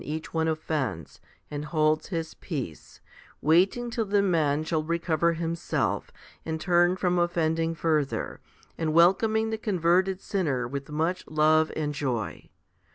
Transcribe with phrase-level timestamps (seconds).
[0.03, 1.21] HOMILY IV 33 each one offends,
[1.51, 3.01] and holds His peace,
[3.39, 6.09] waiting till the man shall recover himself
[6.43, 8.39] and turn from offending further,
[8.79, 12.49] and welcoming the converted sinner with much love and joy.